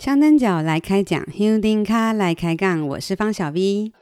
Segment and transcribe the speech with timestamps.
[0.00, 3.92] 香灯脚来开讲，Holding 卡来开杠，我是方小 V。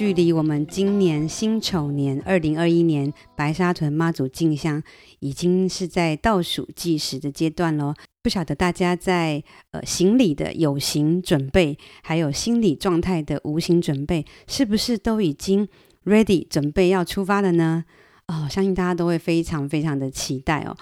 [0.00, 4.82] 距离我们今年辛丑年二零二一年白沙屯妈祖进香，
[5.18, 7.92] 已经是在倒数计时的阶段喽。
[8.22, 15.68] 不晓得大家在呃行李的有形准备，还有心理状态的无形准备，是不是都已经
[16.06, 17.84] ready 准备要出发了呢？
[18.28, 20.74] 哦，相信大家都会非常非常的期待哦。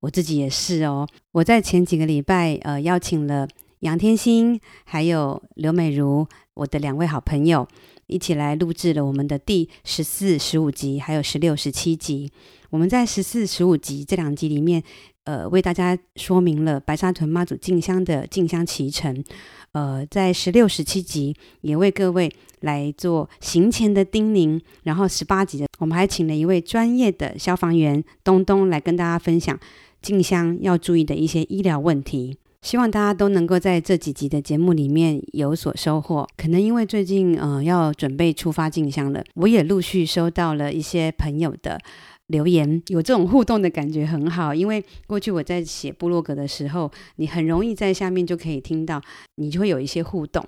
[0.00, 1.08] 我自己也是哦。
[1.32, 3.48] 我在前几个礼拜呃邀请了
[3.78, 7.66] 杨天心还有刘美如，我的两位好朋友。
[8.06, 12.30] 一起来录制了我们的第十四、十五集，还有十六、十七集。
[12.70, 14.82] 我们在十四、十五集这两集里面，
[15.24, 19.24] 呃，为大家说明了白沙屯妈祖进香的进香期程。
[19.72, 24.60] 呃，在十六、十七集也为各位来做行前的叮咛。
[24.84, 29.58] 然后十八集的，我们还请了一位专业的消防员东东来跟大家分享
[30.00, 32.36] 进香要注意的一些医疗问题。
[32.62, 36.26] 希望大家都能够在这几集的节目里面有所收获。
[36.36, 41.80] 可能因为最近呃要准备出发进香了，我也陆续收到了一些朋友的
[42.26, 44.52] 留言，有这种互动的感觉很好。
[44.52, 49.00] 因为过去我在写部落格的时候，你很容易在下面就可以听到，
[49.36, 50.44] 你就会有一些互动。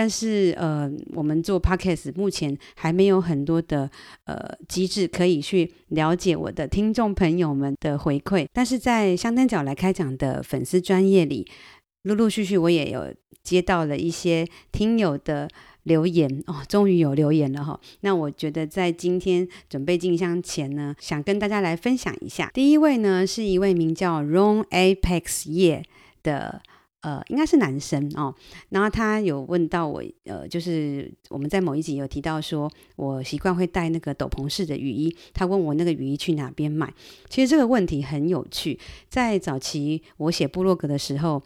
[0.00, 3.90] 但是，呃，我们做 Podcast 目前还没有很多的
[4.24, 8.46] 呃机制可以去了解我的听众朋友们的回馈。
[8.50, 11.46] 但是在香灯脚来开讲的粉丝专业里，
[12.04, 15.46] 陆陆续续我也有接到了一些听友的
[15.82, 17.78] 留言哦，终于有留言了哈。
[18.00, 22.50] 那我觉得在今天准备进香前呢，想跟大家来分享一下。
[22.54, 25.82] 第一位呢是一位名叫 Ron Apex Ye
[26.22, 26.62] 的。
[27.02, 28.34] 呃，应该是男生哦。
[28.68, 35.14] 然后他有问到我，呃，就是我们在某一集有提到说，我习惯会带那个斗篷式的雨衣。
[35.32, 36.92] 他问我那个雨衣去哪边买？
[37.28, 38.78] 其实这个问题很有趣。
[39.08, 41.42] 在早期我写部落格的时候，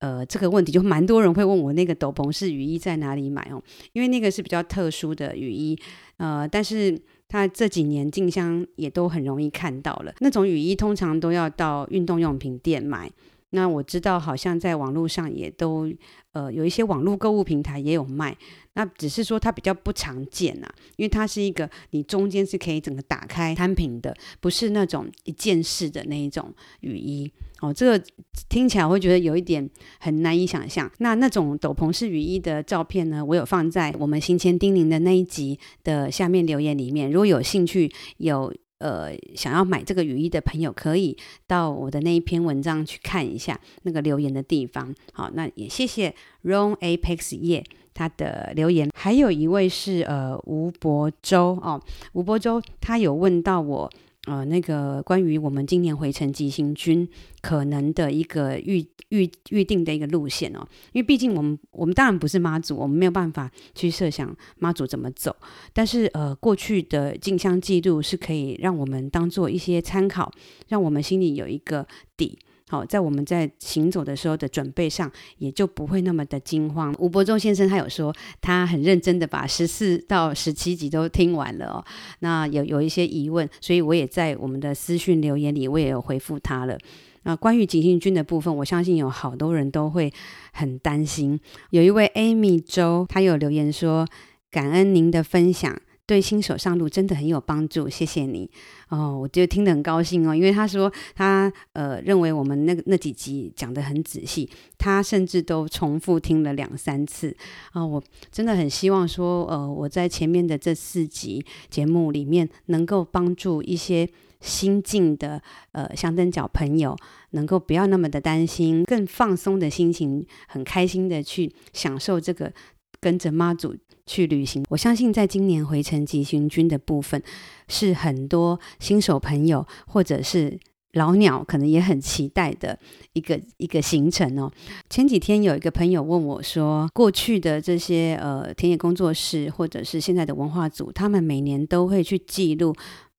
[0.00, 3.62] 呃，这个问题就蛮多人会问我那个斗篷式雨衣在哪里买哦，
[3.92, 5.78] 因为那个是比较特殊的雨衣。
[6.16, 10.12] 呃，但是他这几年进香也都很容易看到了。
[10.18, 13.08] 那种雨衣通常都要到运动用品店买。
[13.50, 15.88] 那我知道，好像在网络上也都，
[16.32, 18.36] 呃，有一些网络购物平台也有卖。
[18.74, 27.72] 那只是说它比较不常见呐，因为它是一个你中间是可以整个打开摊平的，不是那种一件式的那一种雨衣哦。
[27.72, 28.04] 这个
[28.48, 29.70] 听起来会觉得有一点
[30.00, 30.90] 很难以想象。
[30.98, 37.10] 那那种斗篷式雨衣的照片呢，我有放在我们行前叮咛的那一集的下面留言里面。
[37.10, 38.52] 如果有兴趣有。
[38.78, 41.16] 呃，想要买这个雨衣的朋友，可以
[41.46, 44.94] 到我的那一篇文章去看一下那个留言的地方。
[45.12, 46.14] 好，那也谢谢
[46.44, 47.64] Ron Apex 叶
[47.94, 48.90] 他的留言。
[48.94, 51.80] 还有一位是呃吴博洲哦，
[52.12, 53.90] 吴博洲他有问到我。
[54.26, 57.08] 呃，那个关于我们今年回程急行军
[57.40, 65.34] 可能的一个预预预定的一个路线哦，因为毕竟我们我们当然不是妈祖，我们没有办法去设想妈祖怎么走，
[65.72, 70.30] 但是呃，过去的进香记录是可以让我们当做一些参考，
[70.68, 72.38] 让我们心里有一个底。
[72.68, 76.92] 好，在我们在行走的时候的准备上，也就不会那么的惊慌。
[76.98, 81.84] 吴伯仲先生他有说，他很认真的把十四到十七集都听完了哦。
[82.18, 86.76] 那有有一些疑问，所以我也在我们的私讯留言里，我也有回复他了。
[87.22, 90.12] 那关于急行军的部分，我相信有好多人都会
[90.52, 91.38] 很担心。
[91.70, 94.04] 有一位 Amy 周，他有留言说，
[94.50, 95.76] 感恩您的分享。
[96.06, 98.48] 对新手上路真的很有帮助，谢谢你。
[98.88, 107.36] 哦，我就听得很高兴哦，因为他说他呃认为我们那个那几集讲得很仔细，他甚至都重复听了两三次。
[107.72, 114.08] 啊、哦，我真的很希望说呃我在前面的这四集节目里面能够帮助一些
[114.40, 115.42] 新进的
[115.72, 116.96] 呃香灯脚朋友，
[117.30, 122.52] 能够不要那么的担心，更放松的心情，很开心的去享受这个
[123.00, 123.74] 跟着妈祖
[124.06, 127.20] 去旅行，我相信在今年回程急行军的部分，
[127.68, 130.58] 是很多新手朋友或者是
[130.92, 132.78] 老鸟可能也很期待的
[133.12, 134.50] 一个一个行程哦。
[134.88, 142.74] 前几天有一个朋友问我说，过去的这些呃田野工作室或者是现在的文化组，他们每年都会去记录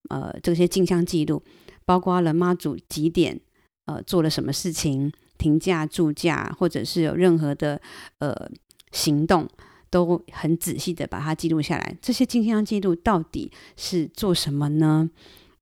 [0.10, 1.44] 呃这些进香记录，
[1.86, 3.40] 包括了妈祖几点
[3.86, 7.80] 呃做了什么事情，停驾驻驾，或者是有任何的
[8.20, 8.50] 呃
[8.94, 9.48] 行动。
[9.90, 11.96] 都很仔细的把它记录下来。
[12.02, 15.10] 这些镜像记录到底是做什么呢？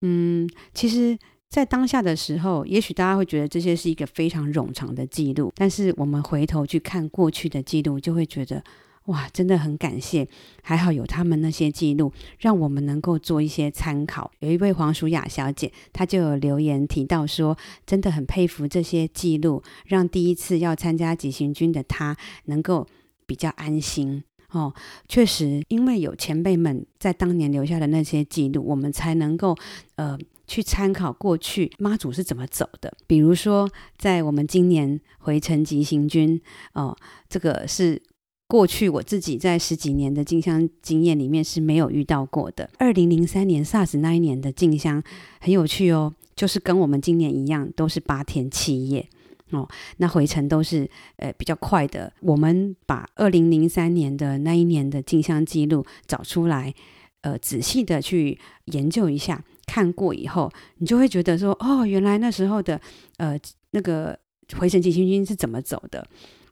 [0.01, 1.18] 嗯，其实，
[1.50, 8.63] 在当下的时候，也许大家会觉得这些是一个非常冗长的记录，但是我们回头去看过去的记录，就会觉得
[9.06, 10.27] 哇，真的很感谢，
[10.62, 14.31] 还好有他们那些记录，让我们能够做一些参考。
[14.39, 22.86] 有一位黄淑雅小姐，她就有留言提到说，真的很佩服这些记录，让第一次要参加急行军的她能够
[23.25, 24.24] 比较安心。
[24.51, 24.74] 哦，
[25.10, 29.54] 确实，因为有前辈们在当年留下的那些记录，我们才能够
[29.95, 30.18] 呃
[30.48, 32.95] 去参考过去妈祖是怎么走的。
[33.06, 36.39] 比如说，在我们今年回程急行军，
[36.74, 36.95] 哦，
[37.27, 38.01] 这个是
[38.48, 42.69] 过去我自己在十几年的进香经验里面是没有遇到过的。
[42.77, 45.04] 二零零三年 SARS 那一年的进香
[45.42, 49.10] 很有趣哦，就是跟我们今年一样，都是八天七夜。
[49.56, 49.68] 哦，
[49.98, 52.12] 那回程都是呃比较快的。
[52.22, 56.74] 我们把二零零三年的那一年的进香记录找出来，
[57.22, 62.80] 呃，仔细的去研究一下，看过以后，你就会觉得说，哦，原来那时候的
[63.18, 63.40] 呃
[63.72, 64.18] 那个
[64.57, 66.06] 回程急行军是怎么走的。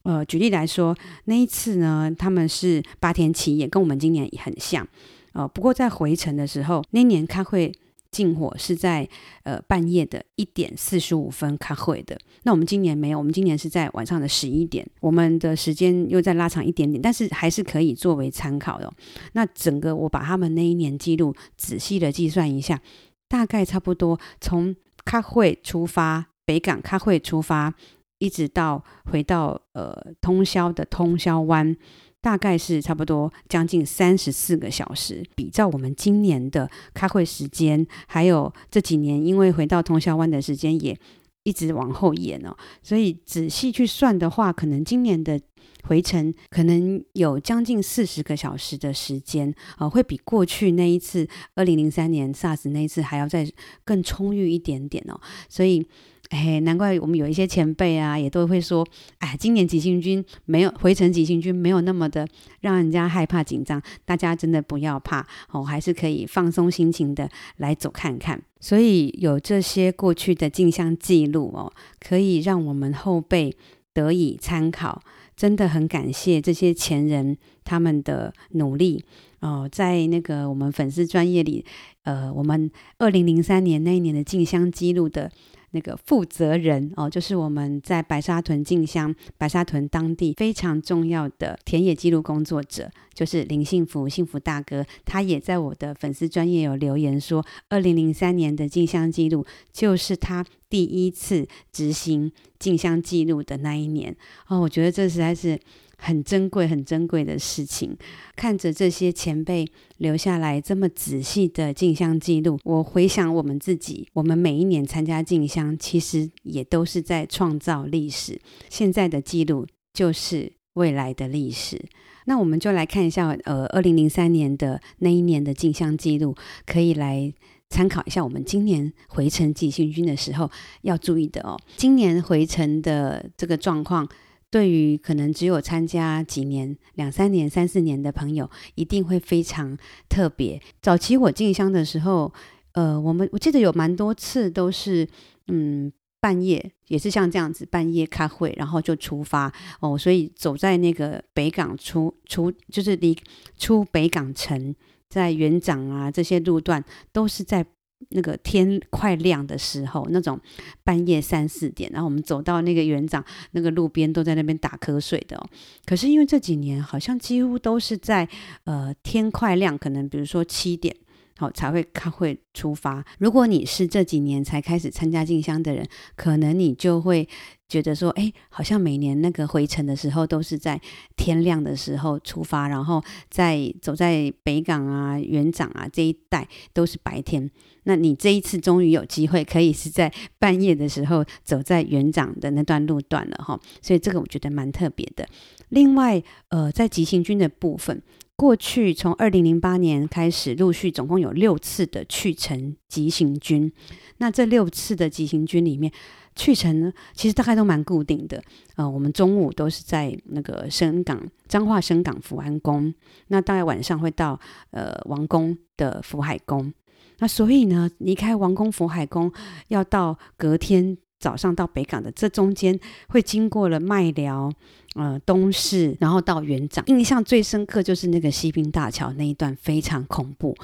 [0.03, 0.95] 呃，举例来说，
[1.25, 4.87] 那一次呢，他们是八天七夜，跟我们今年很像。
[5.33, 7.71] 呃，不过在回程的时候，那年开会。
[8.13, 9.09] 进火是在
[9.41, 18.93] 呃半夜的一点四十五分开会的，那我们今年没有，我们今年是在晚上的十一点，我们的时间又再拉长一点点，但是还是可以作为参考的。
[19.31, 22.79] 那整个我把他们那一年记录仔细的计算一下，
[23.27, 27.73] 大概差不多从开会出发，北港开会出发，
[28.19, 31.75] 一直到回到呃通宵的通宵湾。
[32.23, 40.97] 大概是差不多将近三十四个小时，比照我们今年的开会时间，还有这几年因为回到通宵湾的时间也
[41.43, 45.37] 一直往后延哦，所以仔细去算的话，可能今年的
[45.83, 53.45] 回程可能有将近四十个小时的时间啊，会比过去那一次二零零三年 SARS 那一次还要再
[53.83, 55.85] 更充裕一点点哦，所以。
[56.33, 58.83] 哎，难怪我们有一些前辈啊，也都会说，
[59.19, 62.27] 哎，今年急行军没有回程急行军没有那么的
[62.61, 68.41] 让人家害怕紧张，大家真的不要怕哦，还是可以放松心情的来走看看。
[68.59, 73.55] 所以有这些过去的进香记录哦，可以让我们后辈
[73.93, 75.03] 得以参考，
[75.37, 79.05] 真的很感谢这些前人他们的努力
[79.41, 81.63] 哦，在那个我们粉丝专业里，
[82.05, 85.31] 呃，我们二零零三年那一年的进香记录的。
[85.73, 104.15] 那个负责人哦，就是我们在白沙屯进香，白沙屯当地非常重要的田野记录工作者，就是林幸福，幸福大哥，他也在我的粉丝专业有留言说，二零零三年的进香记录就是他第一次执行进香记录的那一年
[104.47, 105.59] 哦，我觉得这实在是。
[105.95, 107.95] 很珍贵、很珍贵的事情，
[108.35, 109.65] 看着这些前辈
[110.03, 118.39] 留下来这么仔细的进香记录，我回想我们自己，我们每一年参加进香，其实也都是在创造历史。
[118.69, 121.81] 现在的记录就是未来的历史。
[122.25, 126.35] 那我们就来看一下，呃，二零零三年的那一年的进香记录，
[126.65, 127.33] 可以来
[127.69, 130.51] 参考一下我们今年回程急行军的时候
[130.81, 131.57] 要注意的哦。
[131.77, 134.07] 今年回程的这个状况。
[134.53, 139.75] 对于可能只有参加几年、两三年、三四年的朋友，一定会非常
[140.07, 140.61] 特别。
[140.79, 142.31] 早期我进香的时候，
[142.73, 145.07] 呃，我们我记得有蛮多次都是，
[145.47, 145.91] 嗯，
[146.21, 149.97] 半夜也是像这样子，半夜开会，然后就出发哦。
[149.97, 153.17] 所以走在那个北港出出，就是离
[153.57, 154.75] 出北港城，
[155.09, 157.65] 在园长啊这些路段，都是在。
[158.09, 160.39] 那个天快亮的时候，那种
[160.83, 165.49] 半夜三四点，然后我们走到那个园长那个路边，都在那边打瞌睡的哦。
[165.85, 168.27] 可是因为这几年好像几乎都是在
[168.65, 170.95] 呃天快亮，可能比如说七点。
[171.37, 173.03] 好，才会开会出发。
[173.17, 177.27] 如果你是这几年才开始参加进香的人，可能你就会
[177.67, 180.79] 觉得说，哎，好像每年那个回程的时候都是在
[181.15, 187.49] 天亮的时候出发，然后在走在北港啊、园长啊这一带都是白天。
[187.85, 195.27] 那你这一次终于有机会可以是在半夜的时候走在园长的那段路段了哈，所以这个我觉得蛮特别的。
[195.69, 198.03] 另外，呃，在急行军的部分。
[198.35, 203.71] 过去从二零零八年开始，陆续总共有六次的去程急行军。
[204.17, 205.91] 那这六次的急行军里面，
[206.35, 208.43] 去程呢，其实大概都蛮固定的。
[208.75, 212.93] 呃，我们中午都是在那个深港彰化深港福安宫，
[213.27, 214.39] 那大概晚上会到
[214.71, 216.73] 呃王宫的福海宫。
[217.19, 219.31] 那所以呢，离开王宫福海宫，
[219.67, 220.97] 要到隔天。
[221.19, 224.51] 早上到北港的这中间会经过了麦寮、
[224.93, 226.83] 呃东市，然后到园长。
[226.87, 230.55] 印象最深刻就是那个西滨大桥那一段非常恐怖，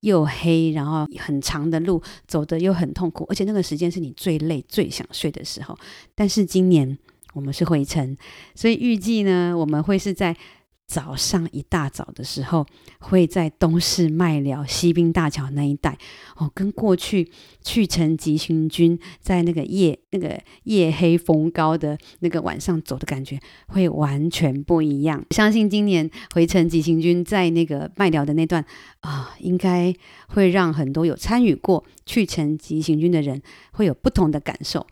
[0.00, 5.76] 又黑，然后很长的路走得又很痛苦，而且那个时间是你最累、最想睡的时候。
[6.14, 6.96] 但是今年
[7.34, 8.16] 我们是回程，
[8.54, 10.36] 所以预计呢我们会是在
[10.86, 12.64] 早上一大早的时候，
[13.00, 15.98] 会在东势麦寮西滨大桥那一带
[16.36, 17.28] 哦，跟过去
[17.62, 25.24] 去城急行军在那个夜那个夜黑风高的那个晚上走的感觉会完全不一样。
[25.30, 28.64] 相信今年回城急行军在那个麦寮的那段
[29.00, 29.92] 啊，应该
[30.28, 34.86] 会让很多有参与过去城急行军的人会有不同的感受。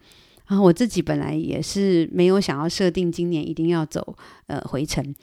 [0.48, 4.16] 然后我自己本来也是没有想要设定今年一定要走
[4.48, 5.14] 呃回程。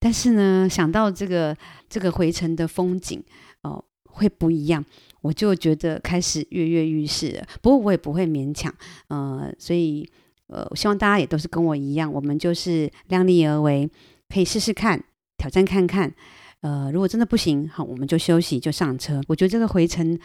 [0.00, 1.54] 但是呢，想到这个
[1.88, 3.22] 这个回程的风景
[3.62, 4.82] 哦、会不一样，
[5.20, 7.46] 我就觉得开始跃跃欲试了。
[7.60, 8.74] 不过我也不会勉强，
[9.08, 10.08] 呃，所以
[10.46, 13.88] 呃，希望大家也都是跟我一样，我们就是量力而为，
[14.30, 15.04] 可以试试看，
[15.36, 16.12] 挑战看看。
[16.62, 19.20] 呃，如果真的不行，好，我们就休息，就上车。
[19.28, 20.18] 我觉得这个回程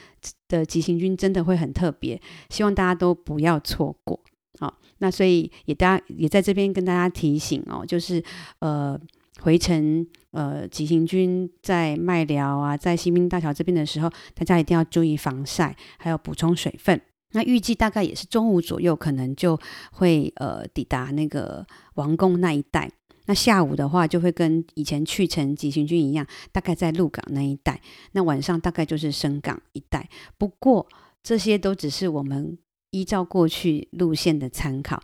[0.47, 4.17] 的急行军真的会很特别，希望大家都不要错过。
[4.59, 8.23] 好，那所以也大家也在这边跟大家提醒哦，就是
[8.59, 8.97] 呃。
[9.45, 16.99] 回程，呃，急行军在麦寮啊，在新兵大桥这边的时候，大家一定要注意防晒，还有补充水分。
[17.33, 19.55] 那预计大概也是中午左右，可能就
[19.91, 22.91] 会呃抵达那个王宫那一带。
[23.27, 27.79] 那下午的话，就会跟以前去程急行军一样，大概在鹿港那一带。
[28.13, 30.09] 那晚上大概就是深港一带。
[30.39, 30.87] 不过
[31.21, 32.57] 这些都只是我们
[32.89, 34.99] 依照过去路线的参考，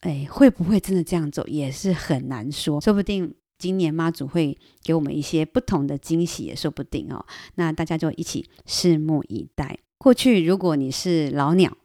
[0.00, 3.34] 哎，会不会真的这样走，也是很难说，说不定。
[3.58, 7.24] 今年妈祖会给我们一些不同的惊喜，也说不定哦。
[7.54, 9.78] 那大家就一起拭目以待。
[9.98, 11.76] 过去如果你是老鸟，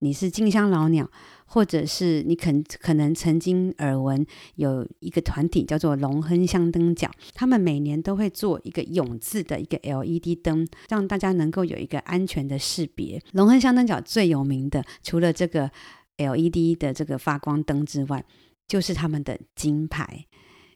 [0.00, 1.08] 你是金香老鸟，
[1.46, 13.22] 或者是你可可能曾经耳闻有一个团体叫做龙亨香灯脚，他们每年都会做一个永字的一个 LED 灯，让大家能够有一个安全的识别。
[13.32, 15.70] 龙亨香灯脚最有名的，除了这个
[16.16, 18.24] LED 的这个发光灯之外，
[18.66, 20.26] 就是他们的金牌。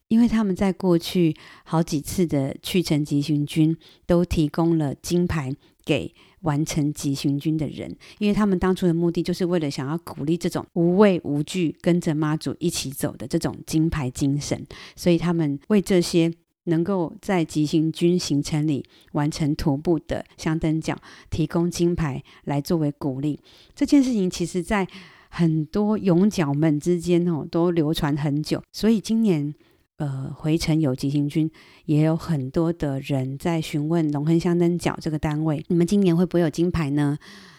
[0.08, 1.34] 因为他们在过去
[1.64, 5.52] 好几次的去程急行军都提供了金牌
[5.84, 16.30] 给完成急行军的人，因为他们当初的目的就是为了想要鼓励这种无畏无惧跟着妈祖一起走的这种金牌精神，所以他们为这些
[16.64, 20.96] 能够在急行军行程里完成徒步的香灯脚
[21.30, 23.40] 提供金牌来作为鼓励。
[23.74, 24.86] 这件事情其实在
[25.30, 29.54] 很多勇脚们之间哦都流传很久，所以今年。
[29.96, 31.48] 呃，回程有急行军，
[31.84, 37.16] 也有很多的人在询问龙亨香灯角这个单位，你们今年会不会有金牌呢？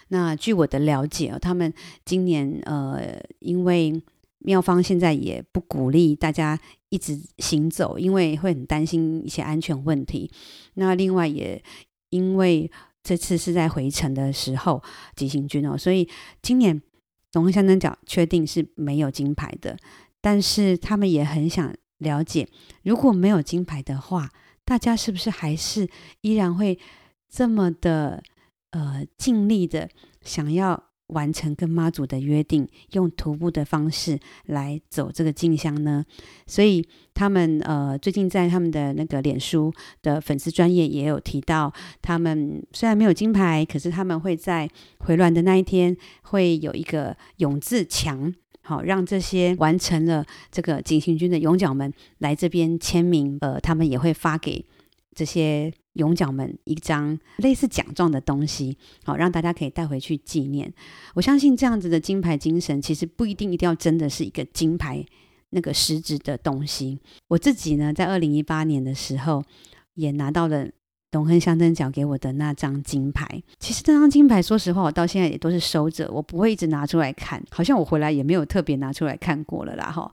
[0.08, 1.72] 那据我的了解，哦他们
[2.04, 4.02] 今年呃，因为
[4.40, 10.30] 妙方现在也不鼓励大家一直行走，因为会很担心一些安全问题。
[10.74, 11.62] 那另外也
[12.10, 12.70] 因为
[13.02, 14.82] 这次是在回程的时候
[15.14, 16.06] 急行军哦，所以
[16.42, 16.82] 今年
[17.32, 19.78] 龙亨香灯角确定是没有金牌的，
[20.20, 21.74] 但是他们也很想。
[21.98, 22.48] 了解，
[22.82, 24.30] 如果没有金牌的话，
[24.64, 25.88] 大家是不是还是
[26.20, 26.78] 依然会
[27.28, 28.22] 这么的
[28.70, 29.88] 呃尽力的
[30.22, 36.04] 想要完成跟妈祖的约定，用徒步的方式来走这个进香呢？
[36.46, 36.84] 所以
[37.14, 39.72] 他们呃最近在他们的那个脸书
[40.02, 41.72] 的粉丝专页也有提到，
[42.02, 48.34] 他们虽然没有金牌，可是他们会在回銮的那一天会有一个永字墙。
[48.66, 53.38] 好，让这些完成了这个警行军的勇角们来这边签名。
[53.40, 54.64] 呃，他们也会发给
[55.14, 60.72] 这些勇角们一张类似奖状的东西，好，让大家可以带回去纪念。
[61.14, 65.06] 我相信这样子的金牌精神，其实不一定一定要真的是一个金牌
[65.50, 66.98] 那个实质的东西。
[67.28, 69.44] 我自己呢，在二零一八年的时候
[69.94, 70.68] 也拿到了。
[71.16, 73.26] 龙亨香灯脚给我的那张金牌，
[73.58, 77.42] 其实这张金牌，说实话，我到现在也都是收着，我不会一直拿出来看。
[77.50, 80.12] 好像我回来也没有特别拿出来看过了啦，哈。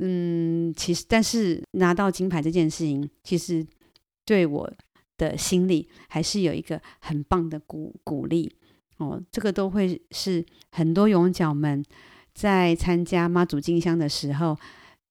[0.00, 3.64] 嗯，其实，但是拿到金牌这件事情，其实
[4.24, 4.68] 对我
[5.16, 8.52] 的心里还是有一个很棒的鼓鼓励
[8.96, 9.22] 哦。
[9.30, 11.84] 这个都会是很多勇角们
[12.34, 14.58] 在参加妈祖进香的时候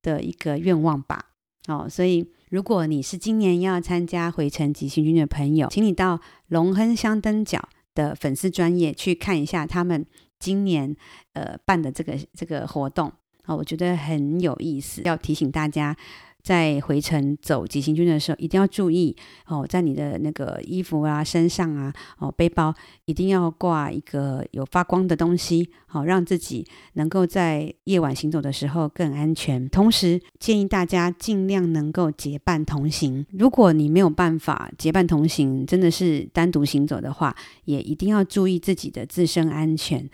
[0.01, 1.31] 的一个愿望吧。
[1.67, 2.27] 哦，所以。
[2.49, 10.05] 如果你是今年要参加回程急行军的朋友，请你到龙亨香灯角的粉丝专业去看一下他们
[10.39, 10.95] 今年
[11.33, 13.11] 呃办的这个这个活动
[13.43, 15.95] 啊，我觉得很有意思，要提醒大家。
[16.41, 19.15] 在回程走急行军的时候，一定要注意
[19.47, 22.73] 哦，在你的那个衣服啊、身上啊、哦背包，
[23.05, 29.67] 一定要挂一个有发光的东西，好、让自己能够在夜晚行走的时候更安全。
[29.69, 33.25] 同时，建议大家尽量能够结伴同行。
[33.31, 40.09] 如果你没有办法结伴同行，真的是单独行走的话，也一定要注意自己的自身安全，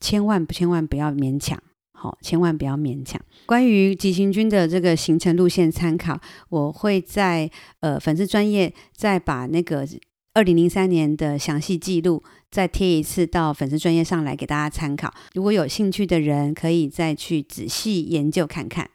[0.00, 1.62] 千万千万不要勉强。
[2.06, 3.20] 好，千万不要勉强。
[3.46, 6.20] 关于急行军的这个行程路线参考，
[6.50, 9.84] 我会在呃粉丝专页再把那个
[10.34, 15.12] 二零零三年的详细记录再贴一次到粉丝专业上来给大家参考。
[15.34, 18.88] 如果有兴趣的人，可以再去仔细研究看看。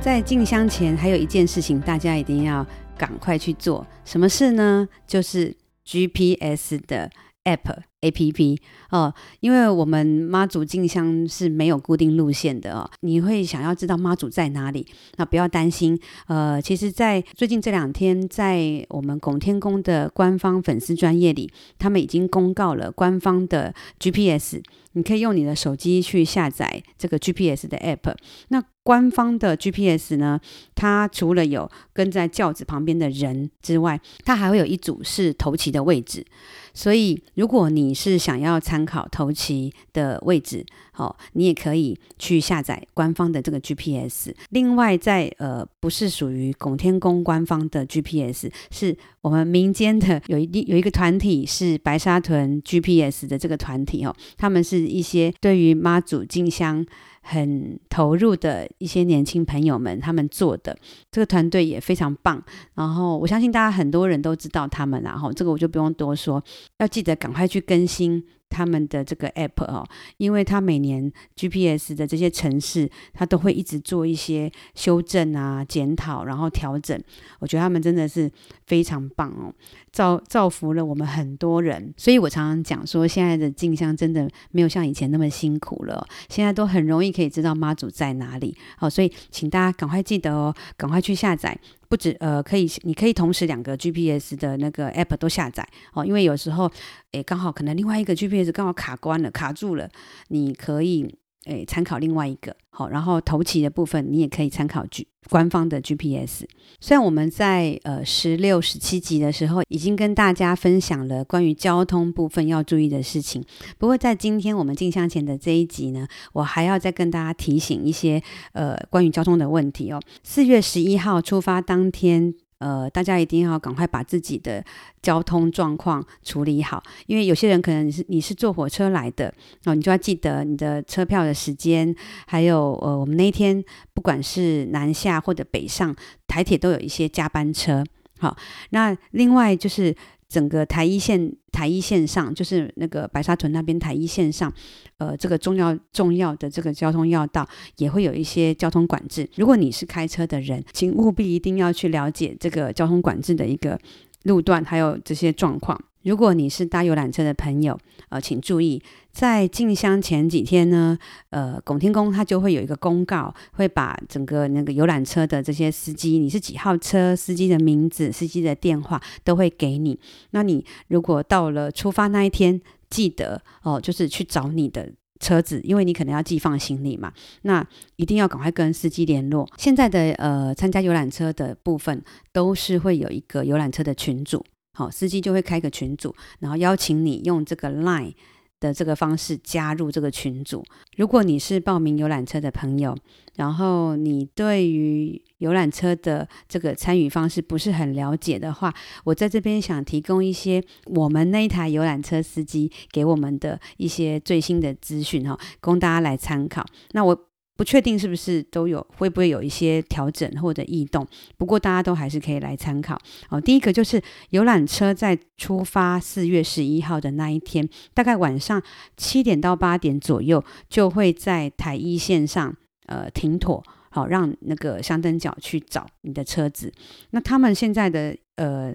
[0.00, 2.66] 在进香前，还有一件事情，大家一定要
[3.00, 3.86] 赶快去做。
[4.04, 4.86] 什么事呢？
[5.06, 7.10] 就是 GPS 的
[7.44, 7.84] App。
[8.02, 14.86] A P P 哦，因为我们妈祖进香是没有固定路线的哦，你会想要知道妈祖在哪里？
[15.16, 28.14] 那不要担心，呃，其实，在最近这两天，在我们拱天宫的官方粉丝专页里，他们已经公告了官方的 G P S，你可以用你的手机去下载这个 G P S 的 App。
[28.48, 30.40] 那官方的 G P S 呢，
[30.74, 36.26] 它除了有跟在轿子旁边的人之外，它还会有一组是头旗的位置。
[36.74, 44.34] 所以，如果你是想要参考头旗的位置，好，你也可以去下载官方的这个 GPS。
[44.48, 56.84] 另外在，在呃，不是属于拱天宫官方的 GPS，是我们民间的有一定有一个团体是白沙屯 GPS 的这个团体哦，他们是一些对于妈祖进香。
[57.22, 60.76] 很投入的一些年轻朋友们，他们做的
[61.10, 62.42] 这个团队也非常棒。
[62.74, 66.42] 然后我相信大家很多人都知道他们，然后这个我就不用多说，
[66.78, 68.24] 要记得赶快去更新。
[68.52, 69.86] 他们的这个 app 哦，
[70.16, 77.00] 因为他每年 GPS 的这些城市，他都会一直做一些修正啊、检讨，然后调整。
[77.38, 78.28] 我觉得他们真的是
[78.66, 79.54] 非常棒哦，
[79.92, 81.92] 造造福了我们很多人。
[81.96, 88.56] 所以我常常讲说，现在的进香真的没有像以前那么辛苦了，现在都很容易可以知道妈祖在哪里。
[88.76, 91.58] 好，所以请大家赶快记得哦，赶快去下载。
[91.88, 96.70] 不止呃，可以，你可以同时两个 GPS 的那个 app 都下载哦，因为有时候
[97.10, 99.90] 诶，刚好可能另外一个 GPS 刚好卡关了，卡住了，
[100.28, 101.12] 你可以
[101.46, 102.54] 诶参考另外一个。
[102.68, 106.44] 好，然后头旗的部分你也可以参考 G 官方的 GPS。
[106.80, 113.42] 虽然我们在呃十六、十七集的时候已经跟大家分享了关于交通部分要注意的事情，
[113.78, 120.00] 不过在今天我们进香前的这一集呢，我还要再跟大家提醒一些呃关于交通的问题哦。
[120.22, 122.34] 四月十一号出发当天。
[122.60, 124.64] 呃，大家一定要赶快把自己的
[125.02, 131.94] 交通状况处理好，因为有些人可能你是你是坐火车来的，哦，你就要记得你的车票的时间，
[132.26, 133.60] 还有呃，我们那一天
[133.92, 135.94] 不管是南下或者北上，
[136.28, 137.82] 台铁都有一些加班车。
[138.20, 138.36] 好，
[138.70, 139.94] 那另外就是。
[140.30, 144.50] 整个台一线，台一线上就是那个白沙屯那边台一线上，
[144.98, 147.46] 呃，这个重要重要的这个交通要道
[147.78, 149.28] 也会有一些交通管制。
[149.34, 153.76] 如果你是开车的人，请务必一定要去了解这个交通管制的一个
[154.22, 155.78] 路段，还有这些状况。
[156.02, 158.82] 如果你是搭游览车的朋友，呃，请注意，
[159.12, 169.98] 在进香前几天呢，呃，拱天宫它就会有一个公告，会把整个那个游览车的这些司机，你是几号车，司机的名字、司机的电话都会给你。
[170.30, 177.64] 那你如果到了出发那一天，记得哦，就是去找你的车子，因为你可能要寄放行李嘛，那
[177.96, 179.46] 一定要赶快跟司机联络。
[179.58, 184.42] 现在的呃，参加游览车的部分，都是会有一个游览车的群组。
[184.80, 188.14] 好，司机就会开个群组，然后邀请你用这个 Line
[188.58, 190.64] 的这个方式加入这个群组。
[190.96, 192.96] 如果你是报名游览车的朋友，
[193.36, 198.72] 然后你对于游览车的这个参与方式不是很了解的话，
[199.04, 206.64] 我在这边想提供一些我们那一台游览车司机给我们的一些最新的资讯哈，供大家来参考。
[206.92, 207.26] 那我。
[207.60, 211.06] 不确定是不是都有，会不会有一些调整或者异动？
[211.36, 212.98] 不过大家都还是可以来参考。
[213.28, 218.62] 哦，第一个就是游览车在出发四月十一号的那一天，大概晚上
[218.96, 226.72] 七点到八点左右，就会在台一线上呃停妥，好让那个香灯脚去找你的车子。
[227.10, 228.74] 那他们现在的呃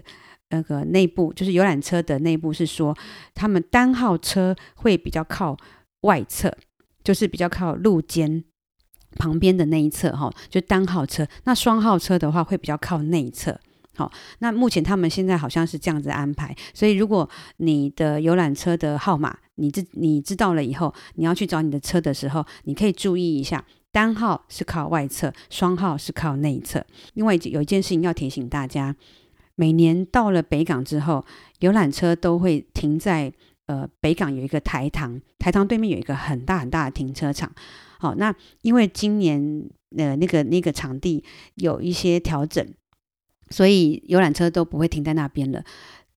[0.50, 2.96] 那个内部，就是游览车的内部是说，
[3.34, 5.56] 他们单号车会比较靠
[6.02, 6.56] 外侧，
[7.02, 8.44] 就是比较靠路肩。
[9.16, 11.26] 旁边的那一侧哈，就单号车。
[11.44, 13.58] 那双号车的话，会比较靠内侧。
[13.96, 16.54] 好，那目前他们现在好像是这样子安排。
[16.74, 26.84] 所以，如果你的游览车的号码你知你知道了以后，你要去找你的车的时候，你可以注意一下，单号是靠外侧，双号是靠内侧。
[27.14, 28.94] 另外有一件事情要提醒大家，
[29.54, 31.24] 每年到了北港之后，
[31.60, 33.32] 游览车都会停在
[33.64, 37.50] 呃北港有一个台糖，台糖对面有一个很大很大的停车场。
[37.98, 42.66] 好，那因为今年呃那个那个场地有一些调整，
[43.50, 45.64] 所以游览车都不会停在那边了。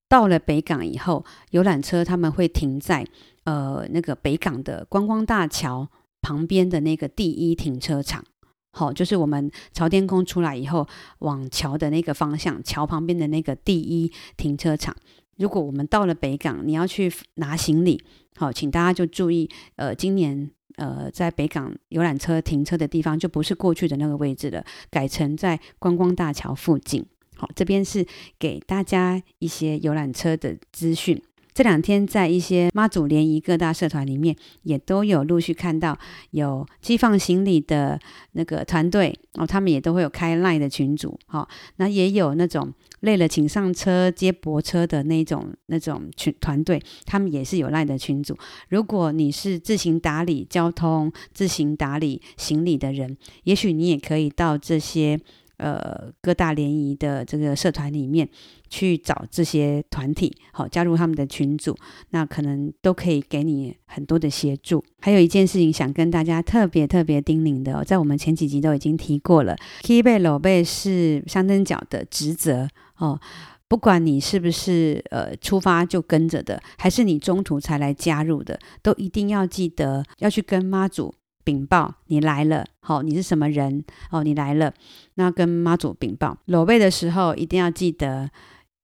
[0.08, 3.06] 到了北港以后，游览车他们会停在
[3.44, 5.88] 呃那个北港的观光大桥
[6.20, 8.24] 旁边的那个第一停车场。
[8.72, 10.86] 好，就是我们朝天宫出来以后，
[11.20, 14.94] 往桥的那个方向，桥旁边的那个第一停车场。
[15.38, 18.00] 如果我们到了北港，你要去拿行李，
[18.36, 27.04] 好，请大家就注意，呃，今年呃在北港游览车停车的地方就不是过去的那个位置了，改成在观光大桥附近。
[27.36, 28.06] 好，这边是
[28.38, 31.20] 给大家一些游览车的资讯。
[31.52, 35.98] 这两天在一些妈祖联谊各大社团里面，也都有陆续看到
[36.30, 37.98] 有寄放行李的
[38.32, 48.36] 那个团队哦，他们也都会有开 LINE 的群组，好、那也有那种累了请上车接驳车的那种那种群团队，他们也是有赖的群组。
[48.68, 55.20] 如果你是自行打理交通、自行打理行李的人，也许你也可以到这些。
[55.62, 58.26] 呃，各大联谊的这个社团里面
[58.70, 61.76] 去找这些团体，好，加入他们的群组，
[62.12, 64.82] 那可能都可以给你很多的协助。
[65.00, 72.66] 还有一件事情想跟大家特别特别叮咛的哦，在我们前几集都已经提过了，K 背裸背是香登脚的职责
[73.00, 73.20] 哦，
[73.68, 81.12] 不管你是不是呃出发就跟着的，还是你中途才来加入的，都一定要记得要去跟妈祖。
[81.42, 83.82] 禀报你来了，好，你是什么人？
[84.10, 84.72] 哦，你来了，
[85.14, 86.36] 那跟妈祖禀报。
[86.44, 88.30] 裸背的时候一定要记得，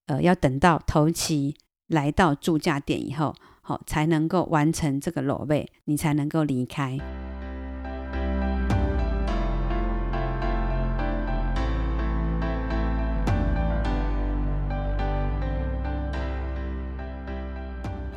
[0.06, 1.54] 呃，要等到头期
[1.88, 6.98] 来到驻驾点以后，好，才能够完成这个裸背，你才能够离开。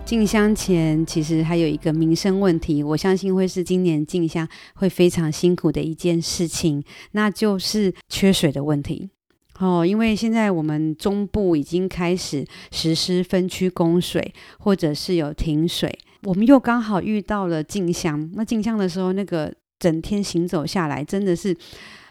[0.09, 9.11] 进香前其实还有一个民生问题，我相信会是今年进香会非常辛苦的一件事情，那就是缺水的问题。
[9.59, 18.31] 哦，因为现在我们中部已经开始实施分区供水，或者是有停水，我们又刚好遇到了进香。
[18.33, 21.55] 那进香的时候，那个整天行走下来真的是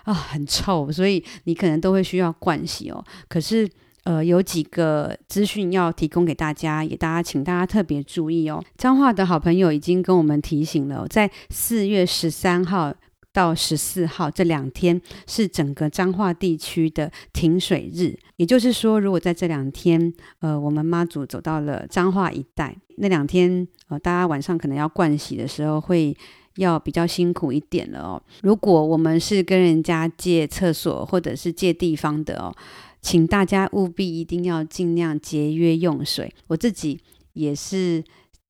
[0.05, 3.05] 啊很臭，所以你可能都会需要盥洗哦。
[3.29, 3.69] 可是。
[4.05, 8.63] 呃，有几个资讯要提供给大家，也大家请大家特别注意哦。
[8.79, 12.95] 彰化的好朋友已经跟我们提醒了，在四月十三号
[13.33, 26.17] 到十四号这两天是整个彰化地区的停水日，也就是说，如果在这两天，呃，我们妈祖走到了彰化一带，那两天，呃，大家晚上可能要盥洗的时候，会
[26.57, 28.23] 要比较辛苦一点了哦。
[28.43, 32.55] 如果我们是跟人家借厕所或者是借地方的哦。
[33.01, 36.33] 请大家务必一定要尽量节约用水。
[36.47, 37.01] 我自己
[37.33, 38.03] 也是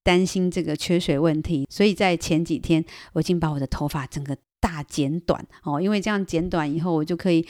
[0.03, 7.47] 担心这个缺水问题，所以在前几天我已经把我的头发整个大剪短哦，因为这样剪短以后，我就可以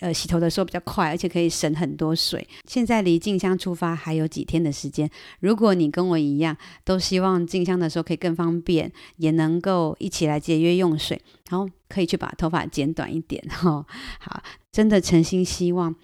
[0.00, 2.46] 呃洗头的时候比较快，而且可以省很多水。
[2.66, 13.84] 现在离静香出发还有几天的时间，如果你跟我一样，都希望静香的时候可以更方便，也能够一起来节约用水，然后可以去把头发剪短一点哦。
[14.20, 15.94] 好，真的诚心希望。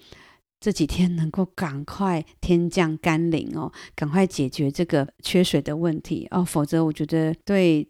[0.61, 7.89] 这几天能够赶快天降甘霖哦，赶快解决这个缺水的问题哦，否则我觉得对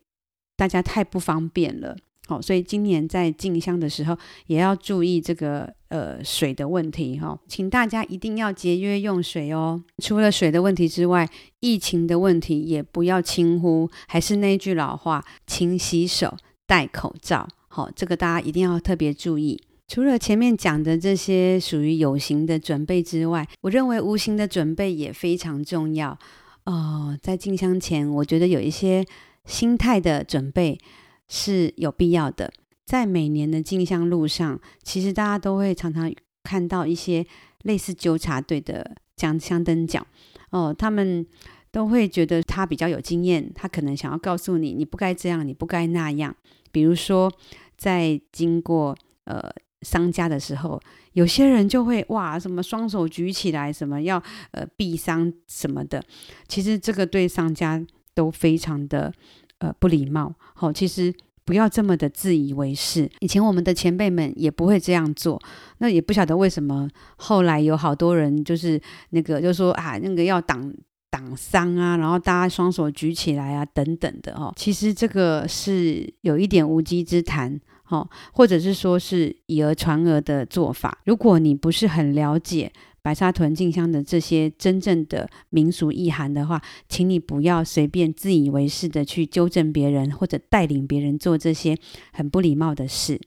[0.55, 1.95] 大家太不方便了。
[2.29, 9.83] 哦，所以今年在进香的时候也要注意这个呃水的问题哈，请大家一定要节约用水哦。
[9.97, 11.29] 除了水的问题之外，
[11.59, 13.89] 疫情的问题也不要轻忽。
[14.07, 17.45] 还是那句老话，勤洗手，戴口罩。
[17.67, 19.61] 好，这个大家一定要特别注意。
[19.91, 26.17] 除了前面讲的这些属于有形的准备之外，我认为无形的准备也非常重要
[26.63, 27.19] 哦。
[27.21, 29.05] 在进香前，我觉得有一些
[29.43, 30.79] 心态的准备
[31.27, 32.53] 是有必要的。
[32.85, 36.09] 在每年的进香路上，其实大家都会常常
[36.41, 37.25] 看到一些
[37.63, 40.07] 类似纠察队的讲香灯脚
[40.51, 41.27] 哦，他们
[41.69, 46.33] 都会觉得他比较有经验，他可能想要告诉你，你不该这样，你不该那样。
[46.71, 47.29] 比如说，
[47.75, 49.51] 在经过呃。
[49.81, 50.79] 商家的时候，
[51.13, 56.01] 有些人就会哇，什么双手举起来，什么要呃避丧什么的。
[56.47, 59.11] 其实这个对商家都非常的
[59.57, 60.33] 呃不礼貌。
[60.53, 61.13] 好、哦，其实
[61.43, 63.09] 不要这么的自以为是。
[63.19, 65.41] 以前我们的前辈们也不会这样做，
[65.79, 70.71] 那也不晓得为什么后来有好多人就是那个就说啊，那个要挡
[71.09, 74.53] 挡伤啊，然后大家双手举起来啊等等的哦。
[74.55, 77.59] 其实这个是有一点无稽之谈。
[77.91, 80.97] 哦，或者是说是以讹传讹的做法。
[81.05, 91.77] 如果你不是很了解白沙屯静香的这些真正的民俗意涵的话，请你不要随便自以为是的去纠正别人，或者带领别人做这些
[92.13, 93.19] 很不礼貌的事。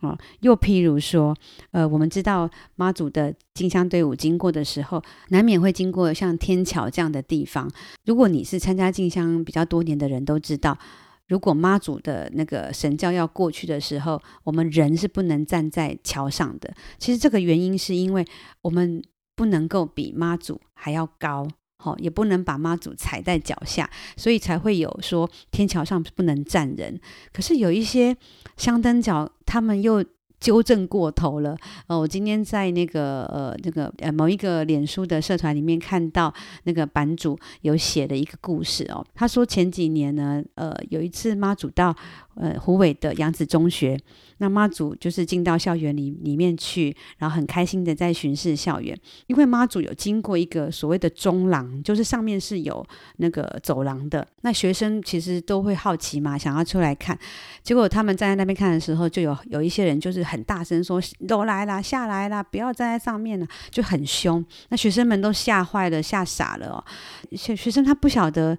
[0.00, 1.36] 哦，又譬如说，
[1.72, 7.68] 呃，我们知道妈祖的进香队伍经过的时候，难免会经过像天桥这样的地方。
[8.06, 10.78] 如果你是参加进香比较多年的人，都知道，
[11.28, 16.74] 如果妈祖的那个神教要过去的时候，我们人是不能站在桥上的。
[16.98, 18.24] 其实这个原因是因为
[18.62, 19.02] 我们
[19.36, 21.46] 不能够比妈祖还要高。
[21.80, 27.00] 好，也不能把妈祖踩在脚下，所以才会有说天桥上不能站人。
[27.32, 28.16] 可是有一些
[28.56, 30.04] 香灯脚，他们又
[30.40, 31.56] 纠正过头了。
[31.86, 36.32] 呃，我今天在那个呃那个呃某一个脸书的社团里面看到
[36.64, 39.04] 那个版主有写的一个故事哦。
[39.14, 41.94] 他说前几年呢，呃有一次妈祖到。
[42.40, 43.98] 呃，虎尾的扬子中学，
[44.36, 48.96] 那妈祖就是进到校园里里面去，然后很开心的在巡视校园。
[49.26, 54.24] 因为妈祖有经过一个所谓的中廊，就是上面是有那个走廊的。
[54.42, 57.18] 那学生其实都会好奇嘛，想要出来看。
[57.64, 64.44] 结果他们站在那边看的时候，就有有一些人就是很大声说：“都来啦，下来啦，不要站在上面了。”就很凶。
[64.68, 66.84] 那学生们都吓坏了，吓傻了哦。
[67.32, 68.56] 学学生他不晓得。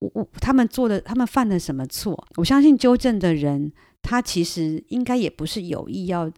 [0.00, 2.26] 我我他们做的，他们犯了什么错？
[2.36, 6.30] 我相信纠正的人，他其实应该也不是有意要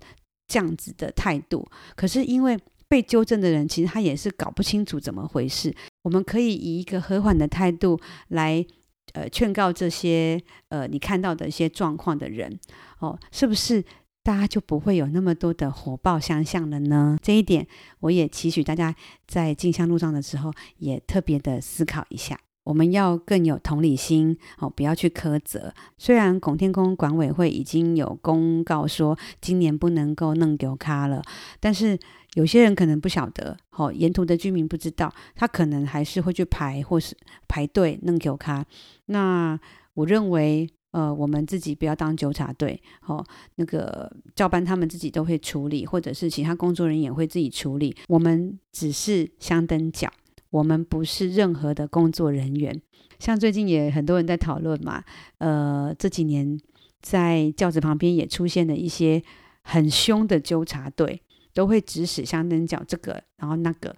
[0.48, 1.68] 这样子的态度。
[1.94, 5.74] 可是因为被纠正的人，其实他也是搞不清楚怎么回事。
[6.02, 8.64] 我们可以以一个和缓的态度来
[9.12, 12.58] 呃劝告这些呃你看到的一些状况的人
[13.00, 13.84] 哦，是不是
[14.22, 17.18] 大家就不会有那么多的火爆相向了呢？
[17.22, 17.66] 这一点
[18.00, 18.94] 我也期许大家
[19.26, 22.40] 在进香路上的时候，也特别的思考一下。
[22.62, 25.72] 我们要更有同理心哦，不要去苛责。
[25.98, 31.22] 虽然拱天宫管委会已经有公告说今年不能够弄丢卡了，
[31.58, 31.98] 但是
[32.34, 37.16] 有些人可能不晓得，哦，沿途的居民不知道，他可能还是会去排或是
[37.48, 38.64] 排队弄丢卡。
[39.06, 39.58] 那
[39.94, 43.24] 我认为，呃，我们自己不要当纠察队，哦，
[43.56, 47.96] 那个交班他们自己都会处理，或者是其他工作人员会自己处理。
[48.06, 50.08] 我们只是相灯脚。
[50.50, 52.80] 我们不是任何的工作人员，
[53.18, 55.02] 像最近也很多人在讨论嘛，
[55.38, 56.58] 呃，这几年
[57.00, 59.22] 在教子旁边也出现了一些
[59.62, 61.22] 很凶的纠察队，
[61.54, 63.94] 都会指使相灯角这个，然后那个，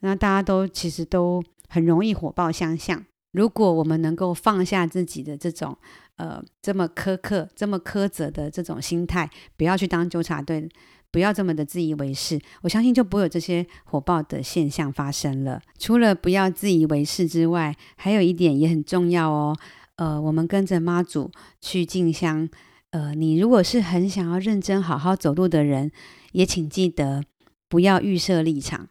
[0.00, 3.04] 那大家都其实都很容易火爆相向。
[3.32, 5.76] 如果我们能够放下自己的这种
[6.16, 10.68] 呃这么苛刻、这么苛责的这种心态，不要去当纠察队。
[11.16, 15.58] 不要这么的自以为是，我相信就不会有这些火爆的现象发生了。
[15.78, 19.56] 除了不要自以为是之外，还有一点也很重要哦。
[19.94, 22.46] 呃，我们跟着妈祖去进香，
[22.90, 25.90] 呃，你如果是很想要认真好好走路的人，
[26.32, 27.24] 也请记得
[27.66, 28.86] 不要预设立场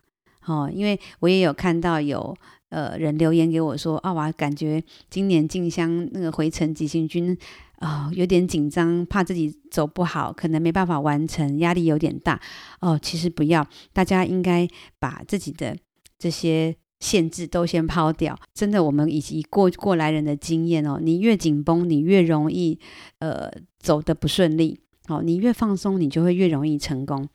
[0.47, 0.67] 哦。
[0.73, 2.35] 因为我也有看到有
[2.69, 7.37] 呃人留言给我说，啊，我感觉今年进香那个回程急行军。
[7.81, 12.39] 哦，有点紧张，怕自己走不好，可能没办法完成，压力有点大。
[12.79, 14.67] 哦，其实不要，大家应该
[14.99, 15.75] 把自己的
[16.17, 18.37] 这些限制都先抛掉。
[18.53, 22.79] 真的，我们以及过过来人的经验哦，你越紧绷，你越容易
[23.19, 24.79] 呃走得不顺利。
[25.07, 27.27] 哦，你越放松，你就会越容易成功。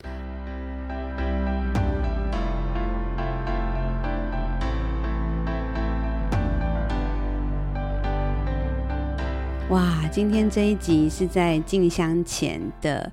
[9.71, 13.11] 哇，今天这一集是在进香前的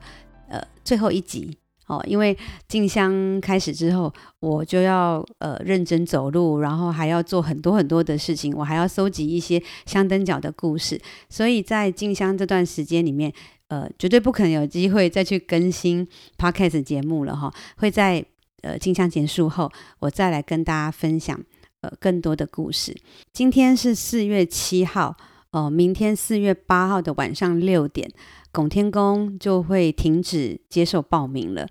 [0.50, 2.36] 呃最后一集哦，因为
[2.68, 13.32] 进香开始之后，我就要呃认真走路，然后还要做很多很多的事情，我还要搜集一些香灯脚的故事，所以在进香这段时间里面，
[13.68, 16.08] 呃，绝对不可能有机会再去更新
[16.40, 18.26] Podcast 节目了哈，会在
[18.64, 21.40] 呃进香结束后，我再来跟大家分享
[21.82, 22.98] 呃更多的故事。
[23.32, 25.16] 今天是四月七号。
[25.52, 28.12] 哦，明天四月八号的晚上六点，
[28.52, 31.68] 拱天宫就会停止接受报名了。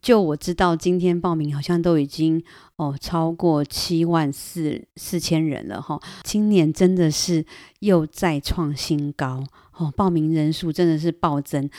[0.00, 2.42] 就我知道，今天报名好像都已经
[2.76, 6.00] 哦超过七万四四千人了哈。
[6.24, 7.44] 今年真的是
[7.80, 9.44] 又再创新高
[9.76, 11.70] 哦，报名人数真的是暴增。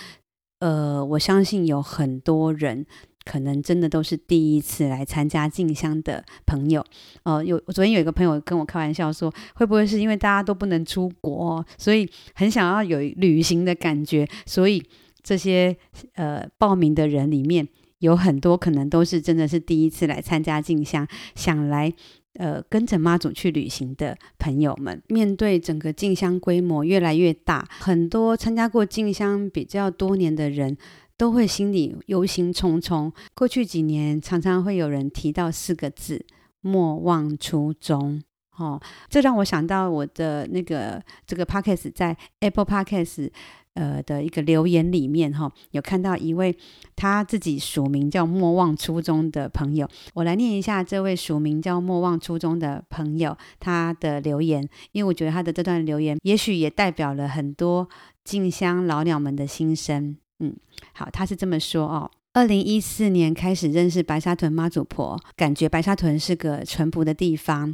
[0.60, 2.86] 呃，我相信有很多人。
[3.25, 6.83] 可能真的都是第一次来参加静香的朋友，
[7.23, 14.83] 呃，有昨天有一个朋友跟我开玩笑说，会不会是因为大家都不能出国，所以很想要有旅行的感觉，所以
[15.21, 15.75] 这些
[16.15, 17.67] 呃报名的人里面
[17.99, 21.93] 有很多可能都是真的是第一次来参加静香，想来
[22.33, 30.77] 呃跟着妈祖去旅行的朋友们，面对整个静香规模越来越大，很多参加过静香比较多年的人。
[31.17, 33.12] 都会心里忧心忡忡。
[33.34, 36.26] 过去几年，常常会有人提到四个字：
[36.62, 38.21] 莫忘初衷。
[38.58, 43.32] 哦，这让我想到我的那个这个 Podcast 在 Apple Podcast
[43.73, 46.56] 呃的一个留言里面哈，有看到一位
[46.95, 57.89] 他自己署名叫莫忘初衷的朋友，我来念一下这位署名叫莫忘初衷的朋友他的留言，因为我觉得他的这段留言也许也代表了很多
[58.23, 60.15] 静香老鸟们的心声。
[60.43, 60.53] 嗯，
[60.93, 62.12] 好，他是这么说哦。
[62.34, 67.73] 二零一四年开始认识白沙屯妈祖婆，感觉白沙屯是个淳朴的地方。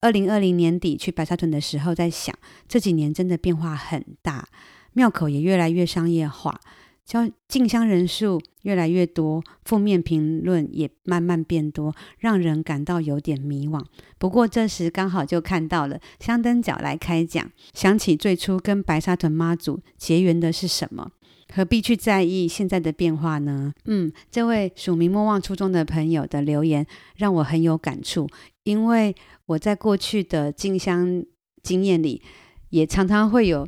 [0.00, 2.32] 二零二零年底去白沙屯的时候，在想
[2.68, 4.46] 这几年真的变化很大，
[4.92, 6.60] 庙口也越来越商业化，
[7.06, 13.82] 交进香人数越来越多，负面评论也慢慢变多，让人感到有点迷惘。
[14.18, 21.10] 不过这时刚好就看到了香灯脚来开讲，想起最初跟白沙屯妈祖结缘的是什么。
[21.52, 23.72] 何必去在意现在的变化呢？
[23.84, 28.28] 嗯，这位署名莫忘初衷的朋友的留言让我很有感触，
[28.62, 29.14] 因为
[29.46, 31.24] 我在过去的进香
[31.62, 32.22] 经验里，
[32.70, 33.66] 也常常会有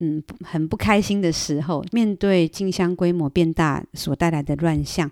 [0.00, 1.84] 嗯很不开心的时候。
[1.92, 5.10] 面对进香规模变大所带来的乱象，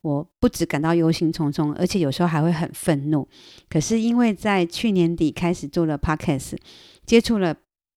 [0.00, 3.28] 我不只感到忧心忡忡，而且有时候还会很愤怒。
[3.68, 6.56] 可是因为在去年底开始做了 Podcast，
[7.04, 7.54] 接触了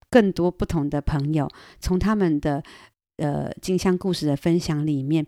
[0.10, 2.62] 更多不同的朋友，从他们的
[3.22, 5.24] 呃，静香故事的分享里面，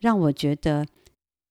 [0.00, 0.86] 让我觉得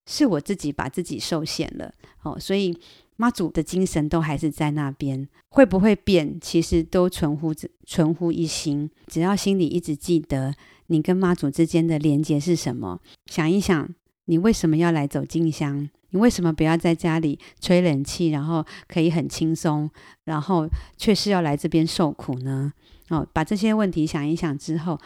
[0.05, 2.77] 是我自己把自己受限了哦，所以
[3.15, 7.51] 妈祖的精神都还是在那边，会不会变，其实都存乎
[7.87, 8.87] 存乎一心。
[9.07, 10.53] 只要心里一直记得
[10.85, 13.89] 你跟妈祖之间的连结是什么，想一想，
[14.25, 15.89] 你为什么要来走静香？
[16.11, 19.89] 你为什么不要在家里吹冷气，然后可以很轻松，
[20.25, 22.71] 然后却是要来这边受苦呢？
[23.09, 24.99] 哦，把这些问题想一想之后。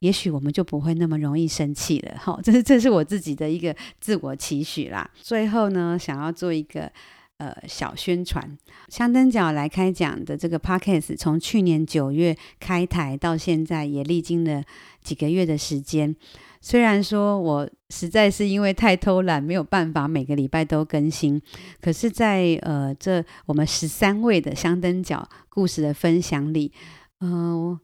[0.00, 5.10] 也许我们就不会那么容易生气了，哈，这是这是我自己的一个自我期许啦。
[5.14, 6.90] 最后呢，想要做一个
[7.38, 8.56] 呃小宣传，
[8.88, 14.62] 香灯角来开讲的这个 podcast，从去年九月开台到现在，也历经了
[15.02, 16.14] 几个月的时间。
[16.60, 21.40] 虽然说我实在是因为太偷懒，没有办法每个礼拜都更新，
[21.80, 26.72] 可是在，呃这我们十三位的香灯角故事的分享里，
[27.20, 27.78] 嗯、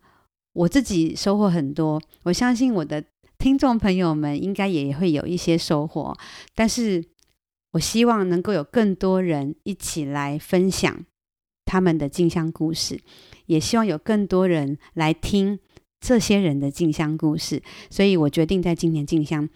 [0.54, 3.04] 我自己收获很多，我相信我的
[3.38, 6.16] 听众朋友们应该也会有一些收获。
[6.54, 7.04] 但是，
[7.72, 11.04] 我希望能够有更多人一起来分享
[11.64, 13.00] 他们的进香故事，
[13.46, 15.58] 也希望有更多人来听
[16.00, 17.60] 这些人的进香故事。
[17.90, 19.48] 所以我决定在今年进香，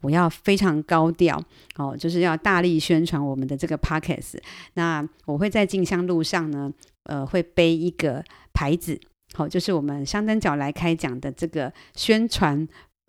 [0.00, 1.38] 我要非常高调
[1.76, 4.38] 哦，就是要大力宣传我们的这个 podcast。
[4.72, 8.98] 那我会在进香路上呢，呃，会背一个牌子。
[9.36, 12.66] 好，就是我们香灯角来开讲的这个宣传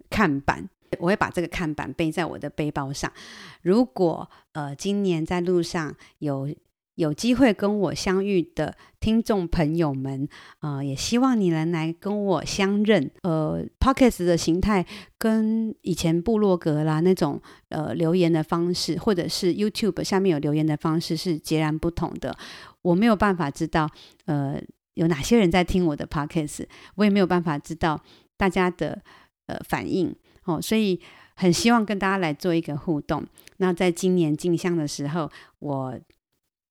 [0.09, 0.67] 看板，
[0.99, 3.09] 我会把这个看板背在我的背包上。
[3.61, 6.53] 如果呃今年在路上有
[6.95, 10.27] 有机会跟我相遇的听众朋友们，
[10.59, 13.09] 呃，也希望你能来跟我相认。
[13.23, 14.85] 呃，Podcast 的形态
[15.17, 22.35] 跟以前部落格啦那种呃留言的方式，或者是 YouTube 下面有留言的方式是截然不同的。
[22.81, 23.89] 我没有办法知道
[24.25, 24.61] 呃。
[24.97, 28.01] 有哪些人在听我的 podcast，我也没有办法知道
[28.35, 28.99] 大家的
[29.45, 30.13] 呃反应
[30.45, 30.99] 哦，所以
[31.35, 33.23] 很希望跟大家来做一个互动。
[33.57, 35.29] 那在今年进香的时候，
[35.59, 35.99] 我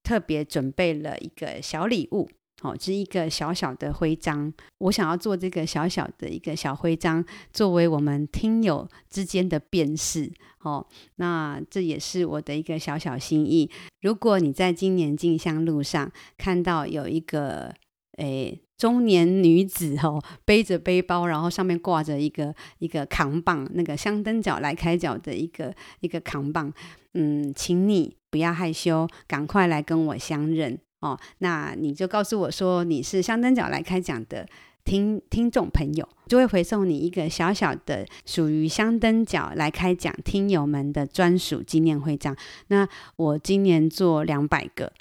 [0.02, 2.28] 特别准备了一个小礼物
[2.62, 4.52] 哦，是一个小小的徽章。
[4.78, 10.84] 我想要做这个小小的一个小徽章，作为我们听友之间的辨识哦。
[11.16, 13.70] 那这也是我的一个小小心意。
[14.00, 17.72] 如果你在今年进香路上看到有一个
[18.16, 26.72] 诶，中年女子哦，背着背包，然后上面挂着一个一个扛棒，那个香灯脚来开讲的一个一个扛棒。
[27.14, 31.18] 嗯，请你不要害羞，赶快来跟我相认哦。
[31.38, 34.46] 那你就告诉我说你是香灯脚来开讲的
[34.84, 42.36] 听听众朋友，就会回送你一个小小的属于香灯脚来开讲听友们的专属纪念徽章。
[42.68, 44.92] 那我今年做两百个。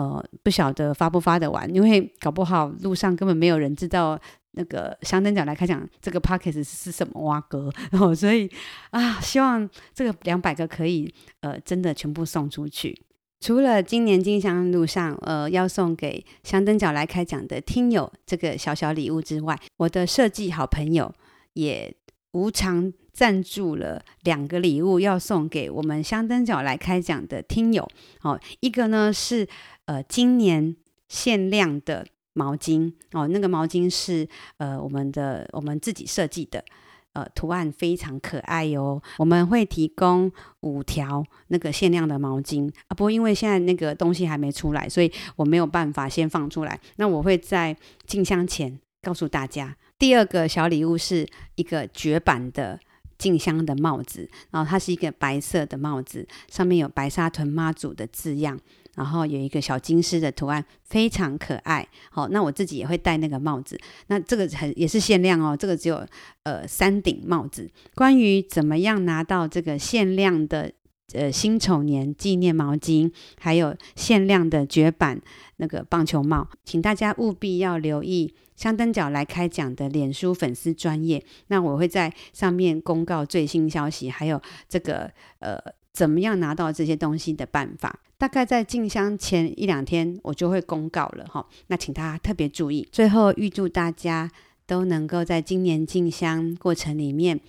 [0.00, 4.18] 呃，不晓得发不发得完，因为搞不好路上根本没有人知道
[4.52, 8.50] 那个香灯角来开讲这个 p o c k e t 是什么哇哥，然 后所以
[8.92, 12.98] 啊，希望这个两百个可以呃真的全部送出去。
[13.40, 21.12] 除了今年金香路上呃要送给香灯角来开讲的听友这个小小礼物之外，我的设计好朋友
[21.52, 21.94] 也
[22.32, 27.88] 无偿赞助了两个礼物要送给我们香灯角来开讲的听友。
[28.22, 29.48] 哦，一个呢是。
[29.86, 30.76] 呃，今年
[31.08, 32.92] 限量的毛巾。
[33.10, 36.64] 哦，那个毛巾是呃我们的我们自己设计的，
[37.12, 40.30] 呃，图案非常可爱哟、我们会提供
[40.60, 42.70] 五条那个限量的毛巾。
[42.86, 46.78] 啊，不过因为现在那个东西还没出来，所以我没有办法先放出来。
[46.94, 52.78] 那我会在进香前告诉大家，第二个小礼物是一个绝版的
[53.20, 58.58] 静香的帽子，然后它是一个白色的帽子，上面有白沙屯妈祖的字样，
[58.94, 61.86] 然后有一个小金狮的图案，非常可爱。
[62.10, 63.78] 好，那我自己也会戴那个帽子。
[64.06, 66.02] 那这个很也是限量哦，这个只有
[66.44, 67.70] 呃三顶帽子。
[67.94, 70.72] 关于怎么样拿到这个限量的
[71.12, 75.20] 呃辛丑年纪念毛巾，还有限量的绝版
[75.60, 78.34] 那个棒球帽，请大家务必要留意。
[78.56, 85.58] 香灯角来开讲的脸书粉丝专页，那我会在上面公告最新消息，还有这个呃
[85.92, 88.00] 怎么样拿到这些东西的办法。
[88.18, 91.46] 大概在进香前一两天，我就会公告了哈。
[91.68, 92.86] 那请大家特别注意。
[92.92, 94.30] 最后预祝大家
[94.66, 97.40] 都能够在今年进香过程里面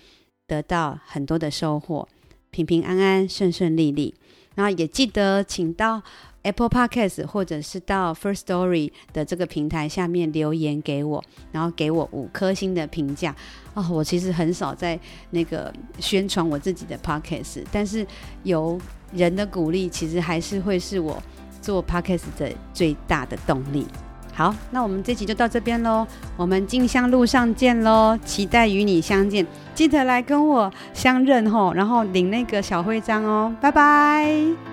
[0.47, 2.07] 得到很多的收获，
[2.51, 4.15] 平平安安、顺顺利利。
[4.61, 6.01] 那也记得请到。
[6.43, 13.35] Apple Podcast 或者是到 First Story 的这个平台下面留言给我，然后给我五颗星的评价。
[13.75, 14.99] 哦，我其实很少在
[15.29, 18.03] 那个宣传我自己的 Podcast，但是
[18.41, 18.81] 有
[19.13, 21.21] 人的鼓励，其实还是会是我
[21.61, 23.85] 做 Podcast 的最大的动力。
[24.41, 34.70] 好，那我们这集就到这边喽，我们进香路上见喽，期待与你相见，记得来跟我相认吼，然后领那个小徽章哦，拜拜。